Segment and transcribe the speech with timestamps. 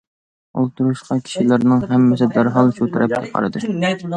[0.61, 3.65] ئولتۇرۇشقان كىشىلەرنىڭ ھەممىسى دەرھال شۇ تەرەپكە قارىدى.